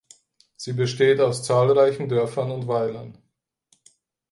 Sie 0.55 0.73
besteht 0.73 1.21
aus 1.21 1.43
zahlreichen 1.43 2.09
Dörfern 2.09 2.49
und 2.49 2.67
Weilern. 2.67 3.19